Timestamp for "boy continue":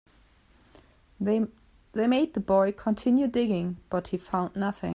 2.39-3.27